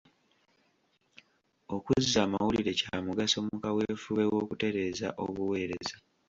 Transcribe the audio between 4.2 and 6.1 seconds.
w'okutereeza obuweereza.